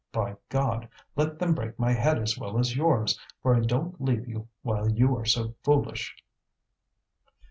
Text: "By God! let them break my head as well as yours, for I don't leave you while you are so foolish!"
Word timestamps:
"By 0.11 0.35
God! 0.49 0.89
let 1.15 1.37
them 1.37 1.53
break 1.53 1.77
my 1.77 1.91
head 1.93 2.17
as 2.17 2.35
well 2.35 2.57
as 2.57 2.75
yours, 2.75 3.19
for 3.43 3.55
I 3.55 3.59
don't 3.59 4.01
leave 4.01 4.27
you 4.27 4.47
while 4.63 4.89
you 4.89 5.15
are 5.15 5.25
so 5.25 5.53
foolish!" 5.63 6.15